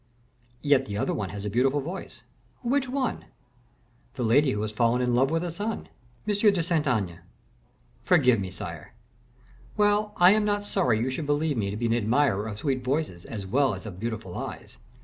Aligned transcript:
"Yet 0.63 0.87
the 0.87 0.97
other 0.97 1.13
one 1.13 1.29
has 1.29 1.45
a 1.45 1.49
beautiful 1.51 1.79
voice." 1.79 2.23
"Which 2.63 2.89
one?" 2.89 3.25
"The 4.15 4.23
lady 4.23 4.49
who 4.53 4.61
has 4.63 4.71
fallen 4.71 4.99
in 4.99 5.13
love 5.13 5.29
with 5.29 5.43
the 5.43 5.51
sun." 5.51 5.89
"M. 6.27 6.33
de 6.33 6.63
Saint 6.63 6.87
Aignan!" 6.87 7.19
"Forgive 8.01 8.39
me, 8.39 8.49
sire." 8.49 8.95
"Well, 9.77 10.13
I 10.17 10.31
am 10.31 10.43
not 10.43 10.63
sorry 10.63 10.97
you 10.99 11.11
should 11.11 11.27
believe 11.27 11.55
me 11.55 11.69
to 11.69 11.77
be 11.77 11.85
an 11.85 11.93
admirer 11.93 12.47
of 12.47 12.57
sweet 12.57 12.83
voices 12.83 13.25
as 13.25 13.45
well 13.45 13.75
as 13.75 13.85
of 13.85 13.99
beautiful 13.99 14.35
eyes. 14.35 14.79